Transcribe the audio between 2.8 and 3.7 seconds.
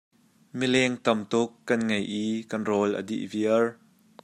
a dih viar.